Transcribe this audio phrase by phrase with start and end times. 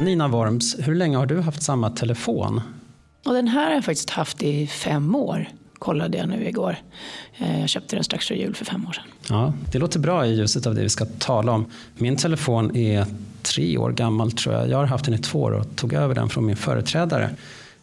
[0.00, 2.60] Nina Worms, hur länge har du haft samma telefon?
[3.24, 5.48] Och den här har jag faktiskt haft i fem år,
[5.78, 6.76] kollade jag nu igår.
[7.38, 9.04] Eh, jag köpte den strax före jul för fem år sedan.
[9.28, 11.64] Ja, det låter bra i ljuset av det vi ska tala om.
[11.94, 13.06] Min telefon är
[13.42, 14.68] tre år gammal tror jag.
[14.68, 17.30] Jag har haft den i två år och tog över den från min företrädare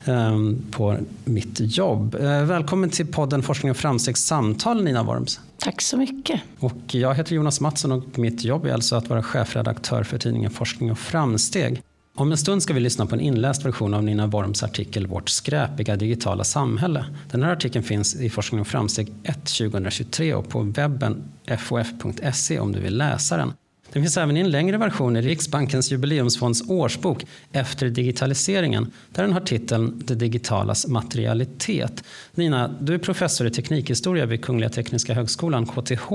[0.06, 2.16] ehm, på mitt jobb.
[2.16, 5.40] Eh, välkommen till podden Forskning och framstegs samtal Nina Worms.
[5.58, 6.42] Tack så mycket.
[6.60, 10.52] Och jag heter Jonas Mattsson och mitt jobb är alltså att vara chefredaktör för tidningen
[10.52, 11.82] Forskning och framsteg.
[12.16, 15.30] Om en stund ska vi lyssna på en inläst version av Nina Worms artikel Vårt
[15.30, 17.06] skräpiga digitala samhälle.
[17.32, 21.24] Den här artikeln finns i Forskning och framsteg 1 2023 och på webben
[21.60, 23.54] fof.se om du vill läsa den.
[23.94, 29.34] Den finns även i en längre version i Riksbankens jubileumsfonds årsbok Efter digitaliseringen, där den
[29.34, 32.04] har titeln Det digitalas materialitet.
[32.36, 36.12] Nina, du är professor i teknikhistoria vid Kungliga Tekniska Högskolan, KTH.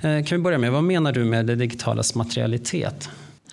[0.00, 3.08] Eh, kan vi börja med, vad menar du med det digitalas materialitet?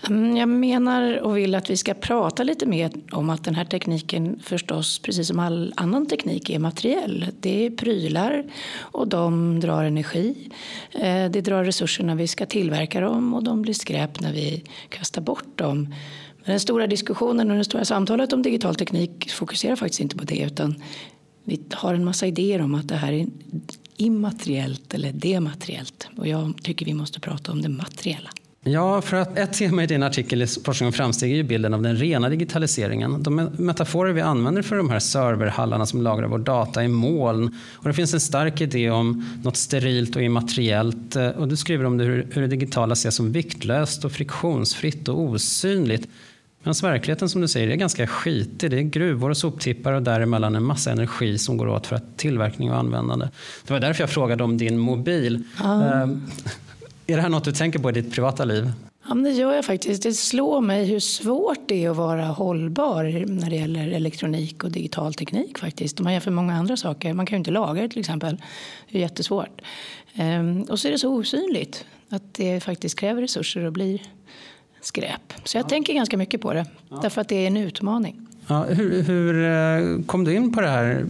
[0.10, 3.66] Mm, jag menar och vill att vi ska prata lite mer om att den här
[3.66, 7.26] tekniken förstås, precis som all annan teknik, är materiell.
[7.40, 8.44] Det är prylar
[8.80, 10.50] och de drar energi.
[10.92, 14.64] Eh, det drar resurser när vi ska tillverka dem och de blir skräp när vi
[14.90, 15.84] kastar bort dem.
[16.38, 20.24] Men den stora diskussionen och det stora samtalet om digital teknik fokuserar faktiskt inte på
[20.24, 20.84] det utan
[21.44, 23.28] vi har en massa idéer om att det här är
[23.98, 26.08] immateriellt eller demateriellt.
[26.18, 28.30] Och jag tycker vi måste prata om det materiella.
[28.66, 31.74] Ja, för att ett tema i din artikel i Forskning och framsteg är ju bilden
[31.74, 33.24] av den rena digitaliseringen.
[33.24, 37.58] De metaforer vi använder för de här serverhallarna som lagrar vår data i moln.
[37.74, 41.16] Och det finns en stark idé om något sterilt och immateriellt.
[41.16, 46.08] Och du skriver om det, hur, det digitala ses som viktlöst och friktionsfritt och osynligt.
[46.64, 48.72] Medan verkligheten som du säger är ganska skitig.
[48.72, 52.72] Det är gruvor och soptippar och däremellan en massa energi som går åt för tillverkning
[52.72, 53.28] och användande.
[53.68, 55.44] Det var därför jag frågade om din mobil.
[55.64, 56.22] Mm.
[57.08, 58.72] Är det här något du tänker på i ditt privata liv?
[59.08, 60.04] Ja, men det gör jag faktiskt.
[60.04, 64.72] Det slår mig hur svårt det är att vara hållbar när det gäller elektronik och
[64.72, 66.00] digital teknik faktiskt.
[66.00, 67.14] Om man jämför många andra saker.
[67.14, 68.42] Man kan ju inte laga det till exempel.
[68.92, 69.62] Det är jättesvårt.
[70.14, 74.02] Ehm, och så är det så osynligt att det faktiskt kräver resurser och blir
[74.82, 75.34] skräp.
[75.44, 75.70] Så jag ja.
[75.70, 76.66] tänker ganska mycket på det.
[76.90, 77.00] Ja.
[77.02, 78.28] Därför att det är en utmaning.
[78.48, 81.06] Ja, hur, hur, eh, kom du in på det här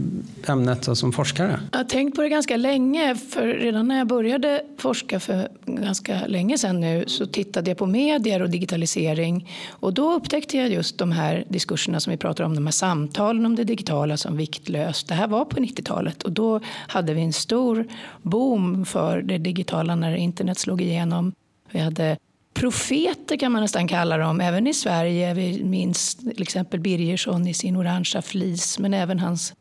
[0.48, 1.60] ämnet som forskare?
[1.72, 3.16] Jag har tänkt på det ganska länge.
[3.16, 7.86] För redan när jag började forska för ganska länge sedan nu så tittade jag på
[7.86, 9.50] medier och digitalisering.
[9.70, 13.46] Och då upptäckte jag just de här diskurserna som vi pratar om, de här samtalen
[13.46, 15.08] om det digitala som viktlöst.
[15.08, 17.86] Det här var på 90-talet och då hade vi en stor
[18.22, 21.34] boom för det digitala när internet slog igenom.
[21.72, 22.18] Vi hade
[22.54, 25.34] profeter kan man nästan kalla dem, även i Sverige.
[25.34, 29.54] Vi minns till exempel Birgersson i sin orangea flis, men även hans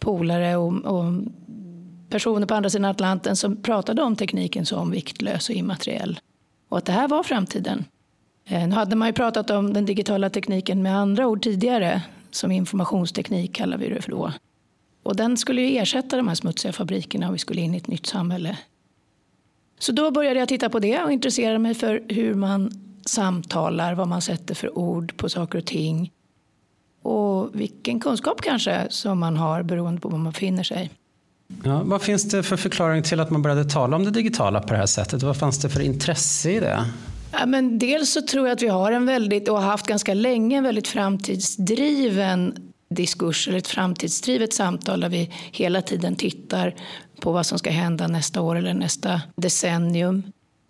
[0.00, 1.12] polare och, och
[2.08, 6.20] personer på andra sidan Atlanten som pratade om tekniken som viktlös och immateriell.
[6.68, 7.84] Och att det här var framtiden.
[8.44, 12.52] Eh, nu hade man ju pratat om den digitala tekniken med andra ord tidigare, som
[12.52, 14.32] informationsteknik kallar vi det för då.
[15.02, 17.88] Och den skulle ju ersätta de här smutsiga fabrikerna och vi skulle in i ett
[17.88, 18.58] nytt samhälle.
[19.80, 22.70] Så då började jag titta på det och intressera mig för hur man
[23.06, 26.12] samtalar, vad man sätter för ord på saker och ting.
[27.02, 30.90] Och vilken kunskap kanske som man har beroende på var man befinner sig.
[31.64, 34.72] Ja, vad finns det för förklaring till att man började tala om det digitala på
[34.72, 35.22] det här sättet?
[35.22, 36.84] Vad fanns det för intresse i det?
[37.32, 40.14] Ja, men dels så tror jag att vi har en väldigt, och har haft ganska
[40.14, 46.74] länge, en väldigt framtidsdriven diskurs eller ett framtidsdrivet samtal där vi hela tiden tittar
[47.20, 50.22] på vad som ska hända nästa år eller nästa decennium.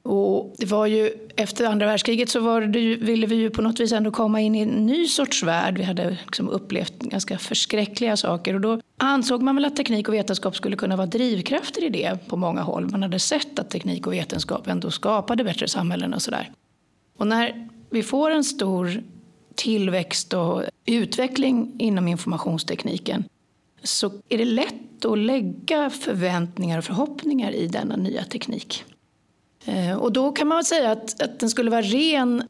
[0.03, 3.81] Och det var ju, efter andra världskriget så var det, ville vi ju på något
[3.81, 5.79] vis ändå komma in i en ny sorts värld.
[5.79, 10.15] Vi hade liksom upplevt ganska förskräckliga saker och då ansåg man väl att teknik och
[10.15, 12.91] vetenskap skulle kunna vara drivkrafter i det på många håll.
[12.91, 16.51] Man hade sett att teknik och vetenskap ändå skapade bättre samhällen och sådär.
[17.19, 19.03] Och när vi får en stor
[19.61, 23.25] tillväxt och utveckling inom informationstekniken
[23.83, 28.85] så är det lätt att lägga förväntningar och förhoppningar i denna nya teknik.
[29.65, 32.43] Eh, och då kan man säga att, att den skulle vara ren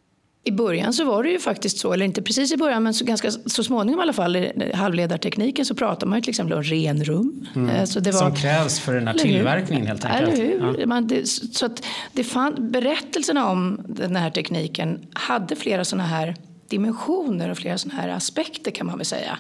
[0.45, 3.05] i början så var det ju faktiskt så, eller inte precis i början men så,
[3.05, 6.63] ganska, så småningom i alla fall i halvledartekniken så pratar man ju till exempel om
[6.63, 7.47] renrum.
[7.55, 7.71] Mm.
[7.71, 10.39] Eh, så det var, Som krävs för den här tillverkningen helt enkelt.
[10.39, 10.81] Eller hur?
[10.81, 10.87] Ja.
[10.87, 16.37] Man, det, så att det fann, berättelserna om den här tekniken hade flera sådana här
[16.71, 19.39] dimensioner och flera sådana här aspekter kan man väl säga.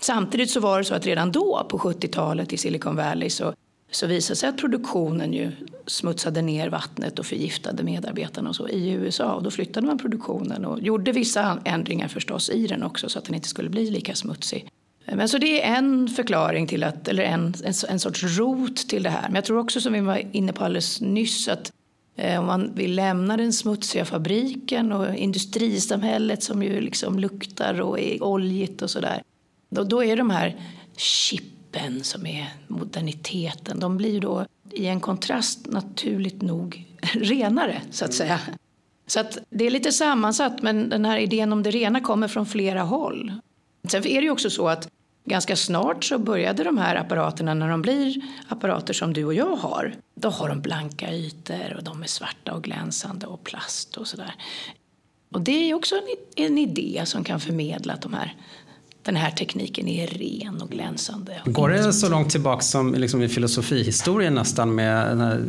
[0.00, 3.54] Samtidigt så var det så att redan då på 70-talet i Silicon Valley så,
[3.90, 5.52] så visade sig att produktionen ju
[5.86, 9.34] smutsade ner vattnet och förgiftade medarbetarna och så i USA.
[9.34, 13.24] Och då flyttade man produktionen och gjorde vissa ändringar förstås i den också så att
[13.24, 14.68] den inte skulle bli lika smutsig.
[15.04, 19.02] Men så det är en förklaring till att, eller en, en, en sorts rot till
[19.02, 19.22] det här.
[19.22, 21.72] Men jag tror också som vi var inne på alldeles nyss att
[22.20, 28.00] Eh, om man vill lämna den smutsiga fabriken och industrisamhället som ju liksom luktar och
[28.00, 29.22] är oljigt och sådär.
[29.70, 30.60] Då, då är de här
[30.96, 38.14] chippen som är moderniteten, de blir då i en kontrast naturligt nog renare så att
[38.14, 38.40] säga.
[39.06, 42.46] Så att det är lite sammansatt men den här idén om det rena kommer från
[42.46, 43.32] flera håll.
[43.88, 44.88] Sen är det ju också så att
[45.30, 49.56] ganska snart så började de här apparaterna när de blir apparater som du och jag
[49.56, 49.94] har.
[50.14, 54.34] Då har de blanka ytor och de är svarta och glänsande och plast och sådär.
[55.32, 58.36] Och det är också en, en idé som kan förmedla att de här
[59.02, 61.32] den här tekniken är ren och glänsande.
[61.44, 65.44] Går det så långt tillbaka som liksom i filosofihistorien nästan med den här,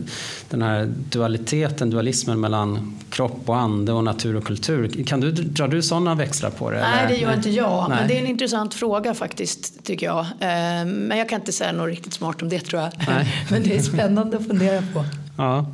[0.50, 5.04] den här, dualiteten, dualismen mellan kropp och ande och natur och kultur?
[5.04, 6.80] Kan du, drar du sådana växlar på det?
[6.80, 7.38] Nej, det gör Nej.
[7.38, 7.90] inte jag.
[7.90, 7.98] Nej.
[8.00, 10.20] Men det är en intressant fråga faktiskt, tycker jag.
[10.20, 12.92] Eh, men jag kan inte säga något riktigt smart om det tror jag.
[13.50, 15.06] Men det är spännande att fundera på.
[15.38, 15.66] Ja.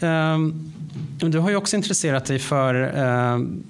[0.00, 0.72] Ehm,
[1.18, 3.62] du har ju också intresserat dig för ehm,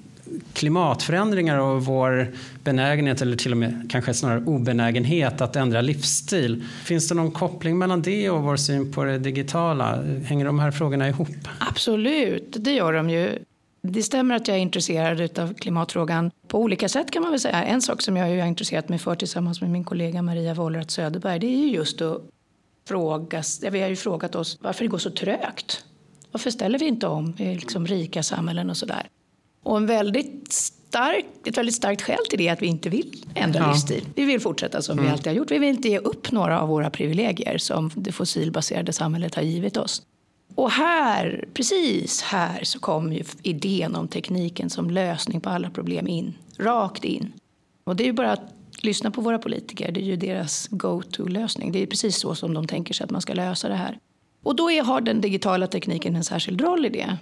[0.53, 2.31] klimatförändringar och vår
[2.63, 6.63] benägenhet, eller till och med kanske snarare obenägenhet att ändra livsstil.
[6.83, 10.03] Finns det någon koppling mellan det och vår syn på det digitala?
[10.25, 11.27] Hänger de här frågorna ihop?
[11.59, 13.39] Absolut, det gör de ju.
[13.81, 17.63] Det stämmer att jag är intresserad av klimatfrågan på olika sätt kan man väl säga.
[17.63, 21.39] En sak som jag har intresserat mig för tillsammans med min kollega Maria Wollratz Söderberg
[21.39, 22.21] det är ju just att
[22.87, 25.85] fråga, vi har ju frågat oss varför det går så trögt.
[26.31, 29.07] Varför ställer vi inte om i liksom rika samhällen och sådär?
[29.63, 33.25] Och en väldigt stark, ett väldigt starkt skäl till det är att vi inte vill
[33.35, 33.71] ändra ja.
[33.71, 34.05] livsstil.
[34.15, 35.05] Vi vill fortsätta som mm.
[35.05, 35.51] vi alltid har gjort.
[35.51, 39.77] Vi vill inte ge upp några av våra privilegier som det fossilbaserade samhället har givit
[39.77, 40.01] oss.
[40.55, 46.07] Och här, precis här, så kom ju idén om tekniken som lösning på alla problem
[46.07, 46.33] in.
[46.57, 47.33] Rakt in.
[47.83, 49.91] Och det är ju bara att lyssna på våra politiker.
[49.91, 51.71] Det är ju deras go-to-lösning.
[51.71, 53.97] Det är precis så som de tänker sig att man ska lösa det här.
[54.43, 57.17] Och då är, har den digitala tekniken en särskild roll i det.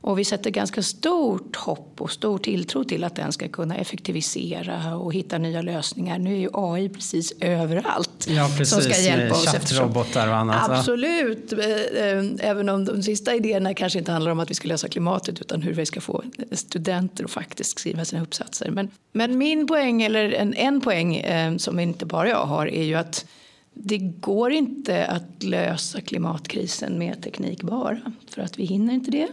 [0.00, 4.96] Och vi sätter ganska stort hopp och stor tilltro till att den ska kunna effektivisera
[4.96, 6.18] och hitta nya lösningar.
[6.18, 9.46] Nu är ju AI precis överallt ja, precis, som ska hjälpa oss.
[9.46, 10.70] Chattrobotar och annat.
[10.70, 14.68] Absolut, eh, eh, även om de sista idéerna kanske inte handlar om att vi ska
[14.68, 16.22] lösa klimatet utan hur vi ska få
[16.52, 18.70] studenter att faktiskt skriva sina uppsatser.
[18.70, 22.84] Men, men min poäng, eller en, en poäng eh, som inte bara jag har, är
[22.84, 23.26] ju att
[23.74, 28.00] det går inte att lösa klimatkrisen med teknik bara,
[28.30, 29.28] för att vi hinner inte det.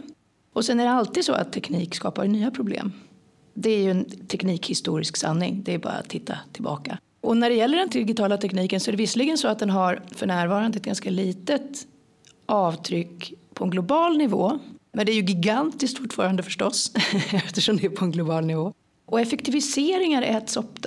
[0.53, 2.93] Och sen är det alltid så att teknik skapar nya problem.
[3.53, 5.61] Det är ju en teknikhistorisk sanning.
[5.63, 6.97] Det är bara att titta tillbaka.
[7.21, 10.01] Och när det gäller den digitala tekniken så är det visserligen så att den har
[10.15, 11.87] för närvarande ett ganska litet
[12.45, 14.59] avtryck på en global nivå.
[14.91, 16.91] Men det är ju gigantiskt fortfarande förstås
[17.31, 18.73] eftersom det är på en global nivå.
[19.05, 20.85] Och effektiviseringar äts upp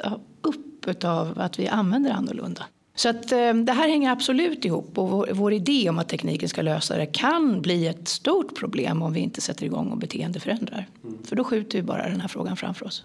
[1.04, 2.66] av att vi använder annorlunda.
[2.96, 6.48] Så att, eh, det här hänger absolut ihop och vår, vår, idé om att tekniken
[6.48, 10.88] ska lösa det kan bli ett stort problem om vi inte sätter igång och beteendeförändrar.
[11.04, 11.18] Mm.
[11.24, 13.04] För då skjuter vi bara den här frågan framför oss.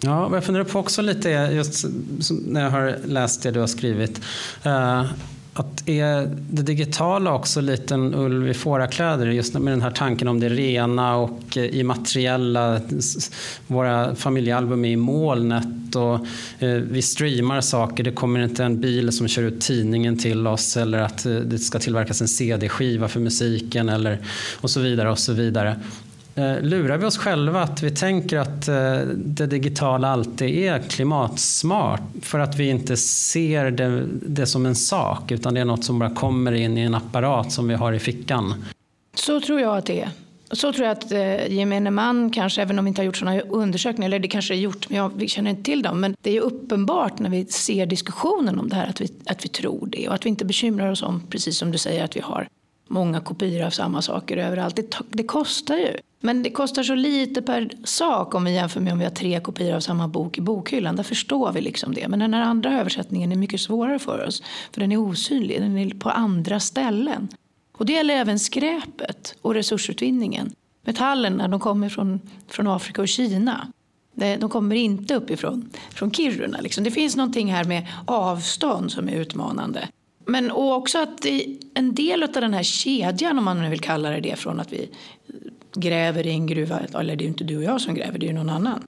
[0.00, 1.84] Ja, jag funderar på också lite just
[2.46, 4.20] när jag har läst det du har skrivit.
[5.58, 10.28] Att är det digitala också lite en ulv i fårakläder just med den här tanken
[10.28, 12.80] om det rena och eh, immateriella.
[13.66, 16.14] Våra familjealbum är i molnet och
[16.58, 18.04] eh, vi streamar saker.
[18.04, 21.58] Det kommer inte en bil som kör ut tidningen till oss eller att eh, det
[21.58, 24.18] ska tillverkas en CD-skiva för musiken eller
[24.60, 25.76] och så vidare och så vidare.
[26.38, 32.02] Eh, lurar vi oss själva att vi tänker att eh, det digitala alltid är klimatsmart
[32.22, 35.98] för att vi inte ser det, det, som en sak utan det är något som
[35.98, 38.54] bara kommer in i en apparat som vi har i fickan?
[39.14, 40.10] Så tror jag att det är.
[40.50, 43.40] Så tror jag att eh, gemene man kanske, även om vi inte har gjort sådana
[43.40, 46.00] undersökningar, eller det kanske är gjort, men jag, vi känner inte till dem.
[46.00, 49.48] Men det är uppenbart när vi ser diskussionen om det här att vi, att vi
[49.48, 52.20] tror det och att vi inte bekymrar oss om, precis som du säger, att vi
[52.20, 52.48] har
[52.88, 54.76] många kopior av samma saker överallt.
[54.76, 55.96] Det, det, kostar ju.
[56.20, 59.40] Men det kostar så lite per sak om vi jämför med om vi har tre
[59.40, 60.96] kopior av samma bok i bokhyllan.
[60.96, 62.08] Där förstår vi liksom det.
[62.08, 64.42] Men den här andra översättningen är mycket svårare för oss.
[64.72, 67.28] För den är osynlig, den är på andra ställen.
[67.76, 70.52] Och det gäller även skräpet och resursutvinningen.
[70.84, 73.72] Metallerna de kommer från, från Afrika och Kina.
[74.14, 76.60] De kommer inte uppifrån från Kiruna.
[76.60, 76.84] Liksom.
[76.84, 79.88] Det finns någonting här med avstånd som är utmanande.
[80.28, 81.26] Men också att
[81.74, 84.72] en del av den här kedjan, om man nu vill kalla det det, från att
[84.72, 84.90] vi
[85.74, 88.26] gräver i en gruva, eller det är ju inte du och jag som gräver, det
[88.26, 88.82] är ju någon annan,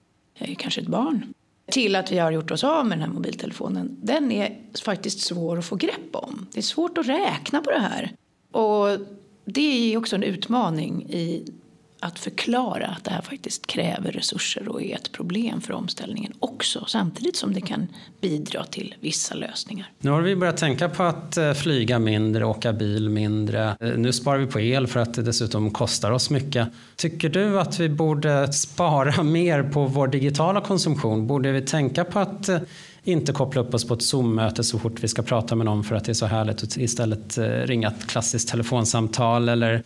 [0.59, 1.35] kanske ett barn,
[1.71, 5.59] till att vi har gjort oss av med den här mobiltelefonen, den är faktiskt svår
[5.59, 6.47] att få grepp om.
[6.53, 8.13] Det är svårt att räkna på det här.
[8.53, 9.07] Och
[9.45, 11.53] det är också en utmaning i
[12.01, 16.85] att förklara att det här faktiskt kräver resurser och är ett problem för omställningen också.
[16.89, 17.87] Samtidigt som det kan
[18.21, 19.91] bidra till vissa lösningar.
[19.99, 23.77] Nu har vi börjat tänka på att eh, flyga mindre, åka bil mindre.
[23.81, 26.69] Eh, nu sparar vi på el för att det dessutom kostar oss mycket.
[26.97, 31.27] Tycker du att vi borde spara mer på vår digitala konsumtion?
[31.27, 32.59] Borde vi tänka på att eh,
[33.05, 35.95] inte koppla upp oss på ett Zoom-möte så fort vi ska prata med någon för
[35.97, 39.83] att det är så härligt och istället ringa ett klassiskt telefonsamtal eller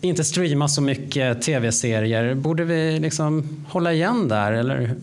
[0.00, 2.34] inte streama så mycket tv-serier.
[2.34, 4.94] Borde vi liksom hålla igen där eller?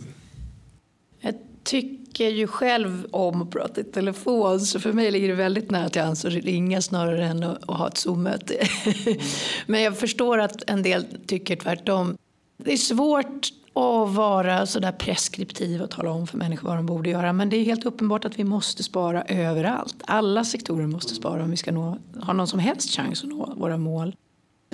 [1.22, 5.72] Jag tycker ju själv om att prata i telefon så för mig ligger det väldigt
[5.72, 8.68] nära till hands att ringa snarare än att, ha ett Zoom-möte.
[9.66, 12.18] Men jag förstår att en del tycker tvärtom.
[12.58, 16.86] Det är svårt att vara så där preskriptiv och tala om för människor vad de
[16.86, 17.34] borde göra.
[17.34, 19.96] Men det är helt uppenbart att vi måste spara överallt.
[20.08, 23.54] Alla sektorer måste spara om vi ska nå, ha någon som helst chans att nå
[23.58, 24.16] våra mål.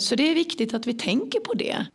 [0.01, 1.85] Så det är viktigt att vi tänker på det.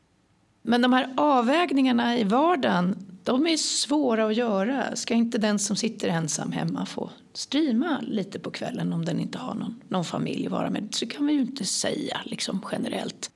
[0.63, 4.97] Men de här avvägningarna i vardagen, de är svåra att göra.
[4.97, 9.39] Ska inte den som sitter ensam hemma få streama lite på kvällen om den inte
[9.39, 10.89] har någon, någon familj att vara med?
[10.91, 13.31] Så kan vi ju inte säga liksom generellt.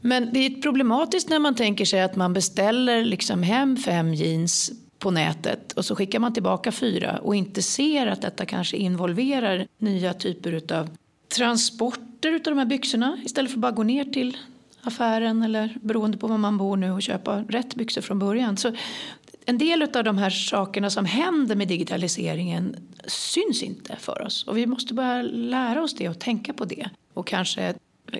[0.00, 4.72] Men det är problematiskt när man tänker sig att man beställer liksom hem fem jeans
[4.98, 9.66] på nätet och så skickar man tillbaka fyra och inte ser att detta kanske involverar
[9.78, 10.88] nya typer av
[11.28, 14.36] transporter av de här byxorna istället för att bara gå ner till
[14.82, 18.56] affären eller beroende på var man bor nu och köpa rätt byxor från början.
[18.56, 18.72] Så
[19.46, 22.76] en del av de här sakerna som händer med digitaliseringen
[23.06, 26.88] syns inte för oss och vi måste börja lära oss det och tänka på det
[27.14, 27.74] och kanske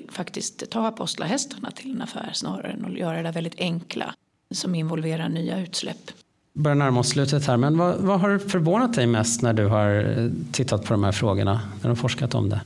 [0.08, 4.14] faktiskt ta apostlahästarna till en affär snarare än att göra det väldigt enkla
[4.50, 6.10] som involverar nya utsläpp.
[6.54, 10.30] Börjar närma oss slutet här, men vad, vad har förvånat dig mest när du har
[10.52, 12.60] tittat på de här frågorna, när du har forskat om det?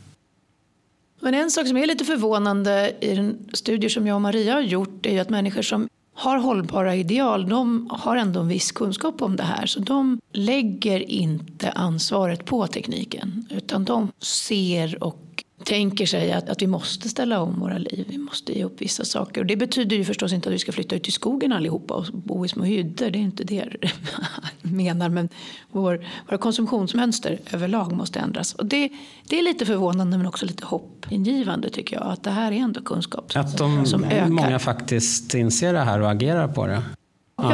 [1.21, 4.61] Men en sak som är lite förvånande i den studie som jag och Maria har
[4.61, 9.37] gjort är att människor som har hållbara ideal, de har ändå en viss kunskap om
[9.37, 9.67] det här.
[9.67, 15.28] Så de lägger inte ansvaret på tekniken utan de ser och
[15.65, 18.07] tänker sig att, att vi måste ställa om våra liv.
[18.09, 19.41] Vi måste ge upp vissa saker.
[19.41, 22.05] Och det betyder ju förstås inte att vi ska flytta ut i skogen allihopa och
[22.13, 23.11] bo i små hyddor.
[23.11, 23.93] Det är inte det jag
[24.73, 25.09] menar.
[25.09, 25.29] Men
[25.71, 28.55] vår, våra konsumtionsmönster överlag måste ändras.
[28.55, 28.89] Och det,
[29.29, 32.07] det är lite förvånande men också lite hoppingivande tycker jag.
[32.07, 34.29] Att det här är ändå kunskap som, att de, som ökar.
[34.29, 36.83] många faktiskt inser det här och agerar på det.
[37.37, 37.51] Ja.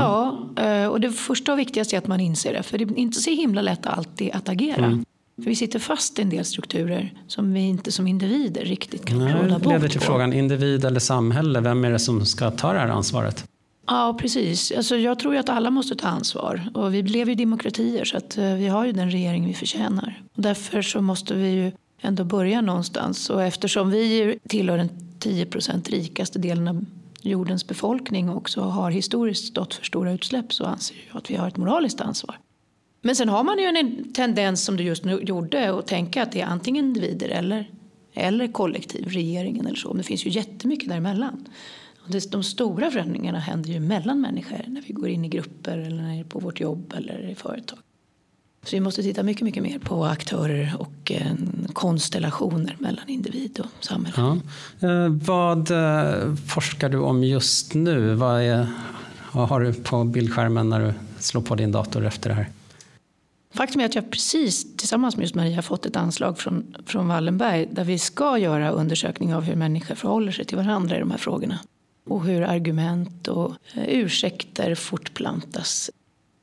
[0.56, 2.62] ja, eh, och det första och viktigaste är att man inser det.
[2.62, 4.84] För det är inte så himla lätt alltid att agera.
[4.84, 5.04] Mm.
[5.36, 9.28] För vi sitter fast i en del strukturer som vi inte som individer riktigt kan
[9.28, 9.68] råda bort på.
[9.68, 11.60] Det leder till frågan individ eller samhälle.
[11.60, 13.44] Vem är det som ska ta det här ansvaret?
[13.86, 14.72] Ja, precis.
[14.76, 16.68] Alltså, jag tror ju att alla måste ta ansvar.
[16.74, 20.22] Och vi lever i demokratier så att eh, vi har ju den regering vi förtjänar.
[20.34, 23.30] Och därför så måste vi ju ändå börja någonstans.
[23.30, 26.84] Och eftersom vi tillhör den 10 procent rikaste delen av
[27.22, 31.36] jordens befolkning och också har historiskt stått för stora utsläpp så anser jag att vi
[31.36, 32.38] har ett moraliskt ansvar.
[33.06, 36.32] Men sen har man ju en tendens som du just nu gjorde att tänka att
[36.32, 37.70] det är antingen individer eller,
[38.14, 39.88] eller kollektiv, regeringen eller så.
[39.88, 41.48] Men det finns ju jättemycket däremellan.
[42.30, 46.38] de stora förändringarna händer ju mellan människor när vi går in i grupper eller på
[46.38, 47.78] vårt jobb eller i företag.
[48.62, 51.32] Så vi måste titta mycket, mycket mer på aktörer och eh,
[51.72, 54.40] konstellationer mellan individ och samhälle.
[54.80, 54.88] Ja.
[54.88, 58.14] Eh, vad eh, forskar du om just nu?
[58.14, 58.66] Vad, är,
[59.32, 62.48] vad har du på bildskärmen när du slår på din dator efter det här?
[63.54, 67.68] Faktum är att jag precis tillsammans med just Maria fått ett anslag från, från Wallenberg
[67.72, 71.18] där vi ska göra undersökning av hur människor förhåller sig till varandra i de här
[71.18, 71.58] frågorna.
[72.06, 75.90] Och hur argument och eh, ursäkter fortplantas.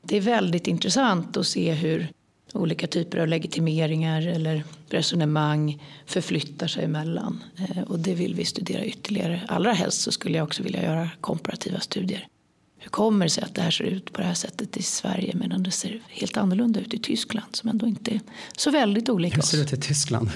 [0.04, 2.08] Det är väldigt intressant att se hur
[2.54, 7.44] olika typer av legitimeringar eller resonemang förflyttar sig emellan.
[7.58, 9.42] Eh, och det vill vi studera ytterligare.
[9.48, 12.28] Allra helst så skulle jag också vilja göra komparativa studier.
[12.84, 15.36] Hur kommer det sig att det här ser ut på det här sättet i Sverige
[15.36, 18.22] medan det ser helt annorlunda ut i Tyskland som ändå inte är
[18.58, 19.54] så väldigt olika oss?
[19.54, 20.30] Hur ser det ut i Tyskland?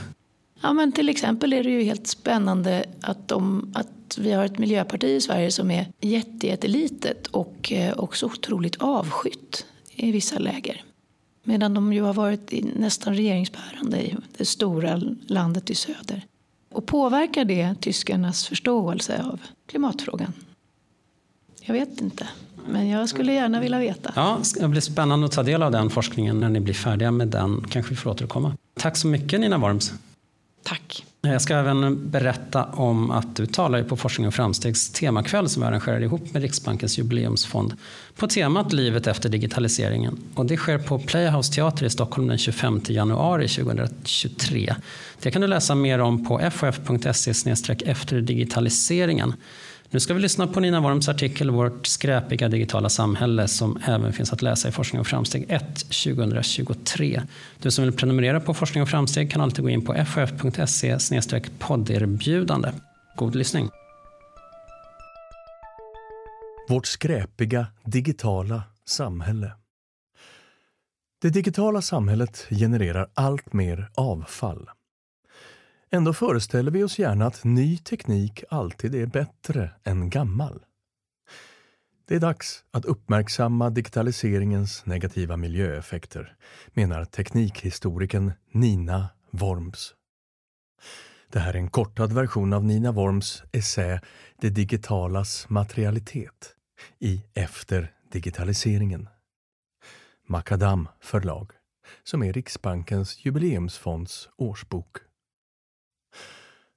[0.61, 4.57] Ja, men till exempel är det ju helt spännande att, de, att vi har ett
[4.57, 10.83] miljöparti i Sverige som är jättelitet och eh, också otroligt avskytt i vissa läger.
[11.43, 16.25] Medan de ju har varit nästan regeringsbärande i det stora landet i söder.
[16.73, 20.33] Och påverkar det tyskarnas förståelse av klimatfrågan?
[21.65, 22.27] Jag vet inte.
[22.67, 24.13] Men jag skulle gärna vilja veta.
[24.15, 27.27] Ja, det blir spännande att ta del av den forskningen när ni blir färdiga med
[27.27, 27.65] den.
[27.69, 28.53] Kanske vi får återkomma.
[28.79, 29.93] Tack så mycket Nina Worms.
[30.63, 31.05] Tack.
[31.21, 35.67] Jag ska även berätta om att du talar på Forskning och framstegs temakväll som vi
[35.67, 37.73] arrangerar ihop med Riksbankens jubileumsfond
[38.15, 40.17] på temat Livet efter digitaliseringen.
[40.35, 44.75] Och det sker på Playhouse Teater i Stockholm den 25 januari 2023.
[45.21, 47.31] Det kan du läsa mer om på fof.se
[47.85, 49.33] efter digitaliseringen.
[49.89, 54.33] Nu ska vi lyssna på Nina Worms artikel Vårt skräpiga digitala samhälle som även finns
[54.33, 57.21] att läsa i Forskning och framsteg 1 2023.
[57.59, 61.21] Du som vill prenumerera på Forskning och framsteg kan alltid gå in på ff.se
[61.59, 62.71] podderbjudande.
[63.15, 63.69] God lyssning!
[66.69, 69.51] Vårt skräpiga digitala samhälle.
[71.21, 74.69] Det digitala samhället genererar allt mer avfall.
[75.95, 80.65] Ändå föreställer vi oss gärna att ny teknik alltid är bättre än gammal.
[82.05, 86.35] Det är dags att uppmärksamma digitaliseringens negativa miljöeffekter,
[86.73, 89.93] menar teknikhistorikern Nina Worms.
[91.31, 94.01] Det här är en kortad version av Nina Worms essä
[94.41, 96.55] Det digitalas materialitet
[96.99, 99.09] i Efter digitaliseringen.
[100.27, 101.51] Makadam förlag,
[102.03, 104.97] som är Riksbankens jubileumsfonds årsbok.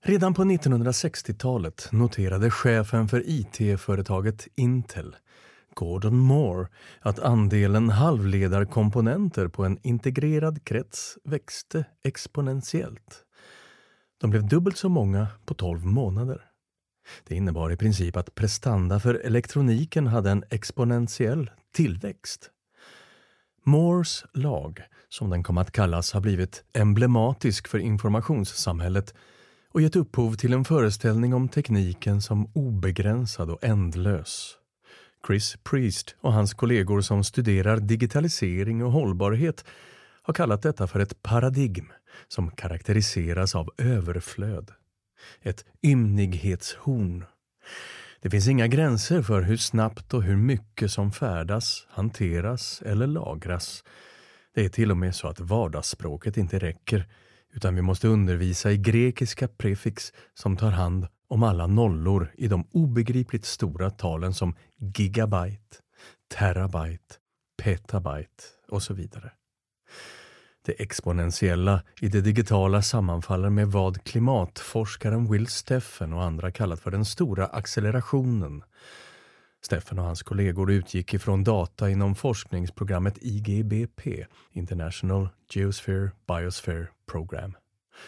[0.03, 5.17] Redan på 1960-talet noterade chefen för IT-företaget Intel,
[5.75, 6.69] Gordon Moore,
[7.01, 13.25] att andelen halvledarkomponenter på en integrerad krets växte exponentiellt.
[14.21, 16.45] De blev dubbelt så många på 12 månader.
[17.25, 22.51] Det innebar i princip att prestanda för elektroniken hade en exponentiell tillväxt.
[23.65, 29.15] Moores lag, som den kom att kallas, har blivit emblematisk för informationssamhället
[29.73, 34.55] och gett upphov till en föreställning om tekniken som obegränsad och ändlös.
[35.27, 39.65] Chris Priest och hans kollegor som studerar digitalisering och hållbarhet
[40.23, 41.93] har kallat detta för ett paradigm
[42.29, 44.71] som karaktäriseras av överflöd.
[45.43, 47.25] Ett ymnighetshorn.
[48.21, 53.85] Det finns inga gränser för hur snabbt och hur mycket som färdas, hanteras eller lagras.
[54.55, 57.07] Det är till och med så att vardagsspråket inte räcker
[57.55, 62.65] utan vi måste undervisa i grekiska prefix som tar hand om alla nollor i de
[62.73, 65.77] obegripligt stora talen som gigabyte,
[66.35, 67.15] terabyte,
[67.63, 69.33] petabyte och så vidare.
[70.67, 76.91] Det exponentiella i det digitala sammanfaller med vad klimatforskaren Will Steffen och andra kallat för
[76.91, 78.63] den stora accelerationen.
[79.69, 87.57] Steffen och hans kollegor utgick ifrån data inom forskningsprogrammet IGBP, International Geosphere Biosphere Program,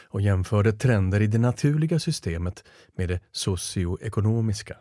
[0.09, 2.65] och jämförde trender i det naturliga systemet
[2.97, 4.77] med det socioekonomiska.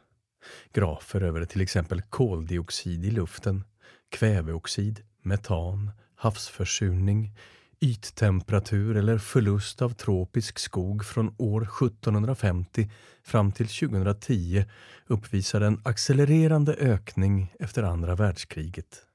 [0.73, 3.63] Grafer över till exempel koldioxid i luften,
[4.09, 7.35] kväveoxid, metan, havsförsurning,
[7.81, 12.89] yttemperatur eller förlust av tropisk skog från år 1750
[13.23, 14.65] fram till 2010
[15.07, 19.05] uppvisar en accelererande ökning efter andra världskriget.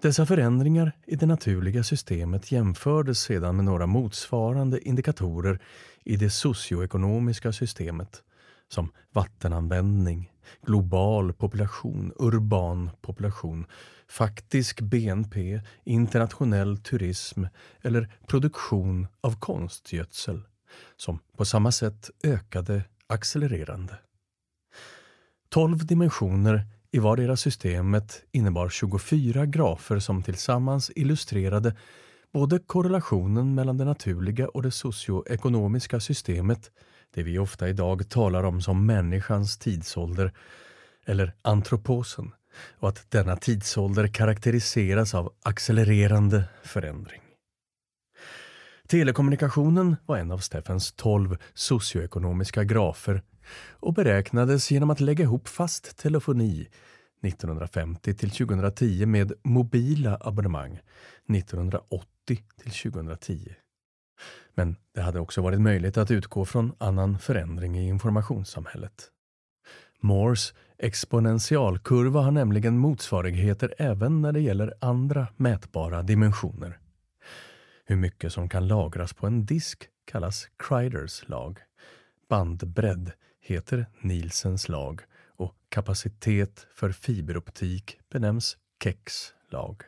[0.00, 5.58] Dessa förändringar i det naturliga systemet jämfördes sedan med några motsvarande indikatorer
[6.04, 8.22] i det socioekonomiska systemet
[8.68, 10.32] som vattenanvändning,
[10.66, 13.66] global population, urban population,
[14.08, 17.44] faktisk BNP, internationell turism
[17.82, 20.42] eller produktion av konstgödsel
[20.96, 23.98] som på samma sätt ökade accelererande.
[25.48, 31.76] Tolv dimensioner i vardera systemet innebar 24 grafer som tillsammans illustrerade
[32.32, 36.70] både korrelationen mellan det naturliga och det socioekonomiska systemet,
[37.16, 40.32] det vi ofta idag talar om som människans tidsålder,
[41.06, 42.32] eller antroposen,
[42.78, 47.20] och att denna tidsålder karaktäriseras av accelererande förändring.
[48.88, 53.22] Telekommunikationen var en av Steffens tolv socioekonomiska grafer
[53.70, 56.68] och beräknades genom att lägga ihop fast telefoni
[57.22, 60.80] 1950 till 2010 med mobila abonnemang
[61.28, 62.06] 1980
[62.62, 63.54] till 2010.
[64.56, 69.10] Men det hade också varit möjligt att utgå från annan förändring i informationssamhället.
[70.00, 76.78] Moores exponentialkurva har nämligen motsvarigheter även när det gäller andra mätbara dimensioner.
[77.84, 81.58] Hur mycket som kan lagras på en disk kallas Criders lag.
[82.28, 89.82] Bandbredd heter Nielsens lag och kapacitet för fiberoptik benämns Kecks lag.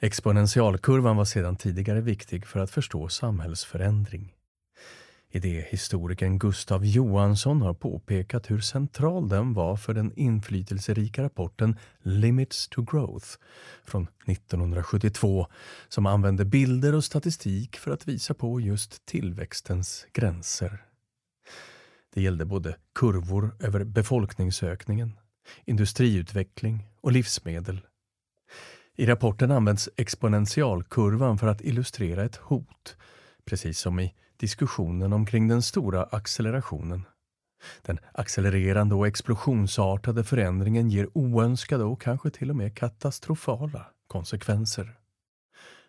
[0.00, 4.34] Exponentialkurvan var sedan tidigare viktig för att förstå samhällsförändring.
[5.30, 12.82] Idéhistorikern Gustav Johansson har påpekat hur central den var för den inflytelserika rapporten Limits to
[12.82, 13.28] Growth
[13.84, 15.46] från 1972
[15.88, 20.84] som använde bilder och statistik för att visa på just tillväxtens gränser.
[22.14, 25.18] Det gällde både kurvor över befolkningsökningen,
[25.64, 27.80] industriutveckling och livsmedel.
[28.96, 32.96] I rapporten används exponentialkurvan för att illustrera ett hot,
[33.44, 37.04] precis som i diskussionen omkring den stora accelerationen.
[37.82, 44.98] Den accelererande och explosionsartade förändringen ger oönskade och kanske till och med katastrofala konsekvenser.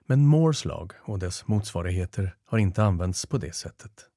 [0.06, 4.10] Men Moores lag och dess motsvarigheter har inte använts på det sättet.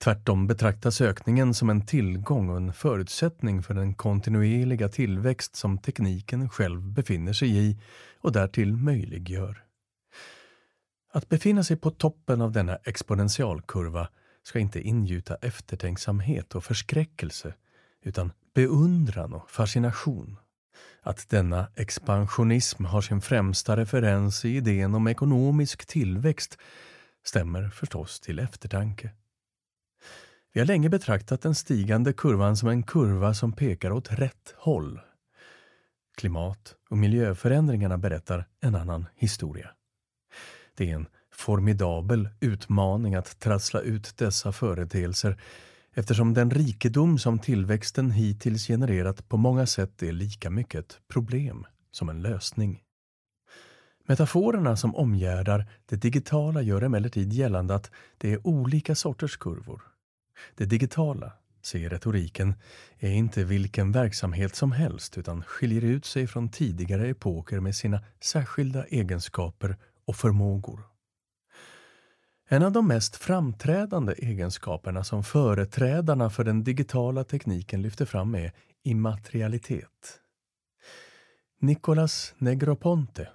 [0.00, 6.48] Tvärtom betraktas ökningen som en tillgång och en förutsättning för den kontinuerliga tillväxt som tekniken
[6.48, 7.78] själv befinner sig i
[8.20, 9.62] och därtill möjliggör.
[11.12, 14.08] Att befinna sig på toppen av denna exponentialkurva
[14.42, 17.54] ska inte ingjuta eftertänksamhet och förskräckelse
[18.02, 20.36] utan beundran och fascination.
[21.02, 26.58] Att denna expansionism har sin främsta referens i idén om ekonomisk tillväxt
[27.24, 29.10] stämmer förstås till eftertanke.
[30.56, 35.00] Vi har länge betraktat den stigande kurvan som en kurva som pekar åt rätt håll.
[36.16, 39.70] Klimat och miljöförändringarna berättar en annan historia.
[40.76, 45.40] Det är en formidabel utmaning att trassla ut dessa företeelser
[45.94, 51.66] eftersom den rikedom som tillväxten hittills genererat på många sätt är lika mycket ett problem
[51.90, 52.82] som en lösning.
[54.08, 59.95] Metaforerna som omgärdar det digitala gör emellertid gällande att det är olika sorters kurvor.
[60.54, 62.54] Det digitala, säger retoriken,
[62.98, 68.00] är inte vilken verksamhet som helst utan skiljer ut sig från tidigare epoker med sina
[68.20, 70.80] särskilda egenskaper och förmågor.
[72.48, 78.52] En av de mest framträdande egenskaperna som företrädarna för den digitala tekniken lyfter fram är
[78.82, 80.20] immaterialitet.
[81.60, 83.28] Nicolas Negroponte,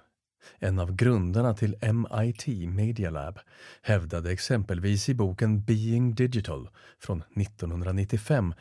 [0.58, 3.38] en av grundarna till MIT Media Lab,
[3.82, 8.54] hävdade exempelvis i boken Being Digital från 1995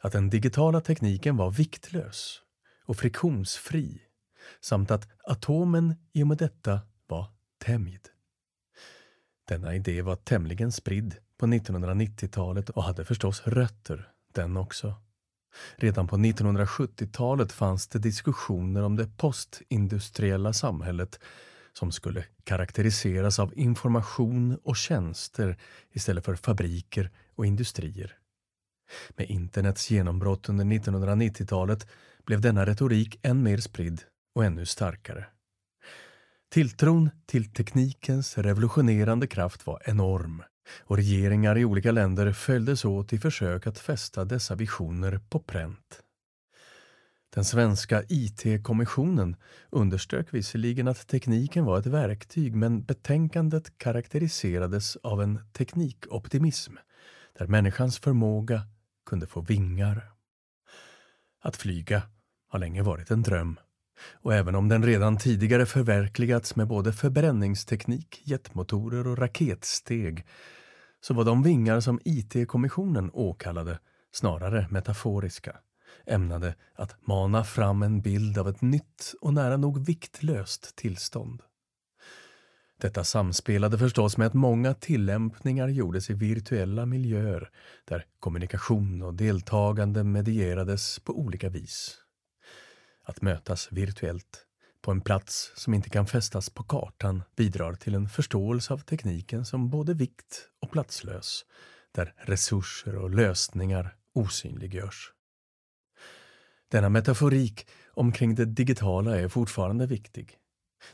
[0.00, 2.42] att den digitala tekniken var viktlös
[2.84, 4.00] och friktionsfri
[4.60, 7.26] samt att atomen i och med detta var
[7.58, 8.08] tämjd.
[9.48, 14.94] Denna idé var tämligen spridd på 1990-talet och hade förstås rötter, den också.
[15.76, 21.20] Redan på 1970-talet fanns det diskussioner om det postindustriella samhället
[21.72, 25.58] som skulle karaktäriseras av information och tjänster
[25.92, 28.16] istället för fabriker och industrier.
[29.16, 31.86] Med internets genombrott under 1990-talet
[32.26, 34.02] blev denna retorik än mer spridd
[34.34, 35.26] och ännu starkare.
[36.52, 40.42] Tilltron till teknikens revolutionerande kraft var enorm
[40.78, 46.02] och regeringar i olika länder följdes åt i försök att fästa dessa visioner på pränt.
[47.34, 49.36] Den svenska IT-kommissionen
[49.70, 56.74] underströk visserligen att tekniken var ett verktyg men betänkandet karaktäriserades av en teknikoptimism
[57.38, 58.62] där människans förmåga
[59.06, 60.12] kunde få vingar.
[61.42, 62.02] Att flyga
[62.48, 63.60] har länge varit en dröm
[64.12, 70.26] och även om den redan tidigare förverkligats med både förbränningsteknik, jetmotorer och raketsteg
[71.00, 73.78] så var de vingar som IT-kommissionen åkallade
[74.12, 75.56] snarare metaforiska,
[76.06, 81.42] ämnade att mana fram en bild av ett nytt och nära nog viktlöst tillstånd.
[82.80, 87.50] Detta samspelade förstås med att många tillämpningar gjordes i virtuella miljöer
[87.84, 91.96] där kommunikation och deltagande medierades på olika vis.
[93.04, 94.46] Att mötas virtuellt
[94.82, 99.44] på en plats som inte kan fästas på kartan bidrar till en förståelse av tekniken
[99.44, 101.44] som både vikt och platslös,
[101.92, 105.12] där resurser och lösningar osynliggörs.
[106.70, 110.36] Denna metaforik omkring det digitala är fortfarande viktig.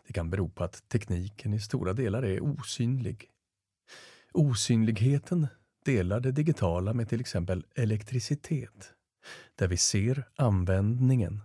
[0.06, 3.30] Det kan bero på att tekniken i stora delar är osynlig.
[4.32, 5.46] Osynligheten
[5.84, 8.92] delar det digitala med till exempel elektricitet,
[9.54, 11.42] där vi ser användningen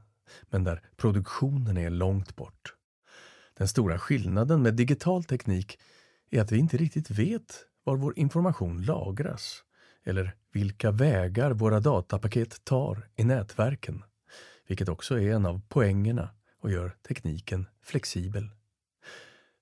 [0.50, 2.76] men där produktionen är långt bort.
[3.58, 5.80] Den stora skillnaden med digital teknik
[6.30, 9.64] är att vi inte riktigt vet var vår information lagras
[10.04, 14.04] eller vilka vägar våra datapaket tar i nätverken,
[14.68, 16.30] vilket också är en av poängerna
[16.62, 18.50] och gör tekniken flexibel.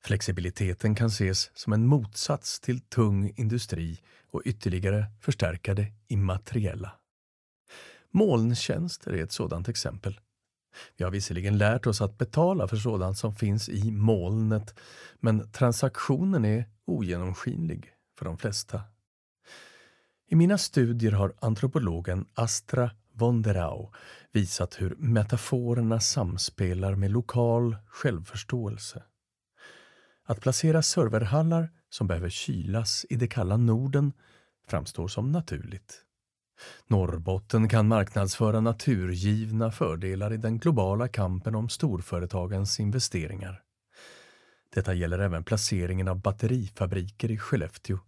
[0.03, 4.01] Flexibiliteten kan ses som en motsats till tung industri
[4.31, 6.91] och ytterligare förstärka det immateriella.
[8.11, 10.19] Molntjänster är ett sådant exempel.
[10.97, 14.79] Vi har visserligen lärt oss att betala för sådant som finns i molnet,
[15.19, 18.81] men transaktionen är ogenomskinlig för de flesta.
[20.27, 23.91] I mina studier har antropologen Astra Vonderau
[24.31, 29.03] visat hur metaforerna samspelar med lokal självförståelse.
[30.25, 34.13] Att placera serverhallar som behöver kylas i det kalla Norden
[34.67, 36.05] framstår som naturligt.
[36.87, 43.61] Norrbotten kan marknadsföra naturgivna fördelar i den globala kampen om storföretagens investeringar.
[44.73, 47.99] Detta gäller även placeringen av batterifabriker i Skellefteå.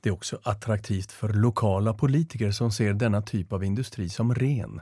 [0.00, 4.80] Det är också attraktivt för lokala politiker som ser denna typ av industri som ren